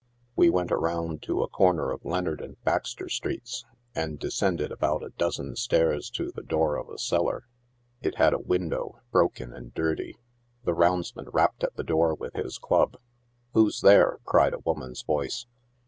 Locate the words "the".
1.41-1.47, 6.31-6.41, 10.63-10.73, 11.75-11.83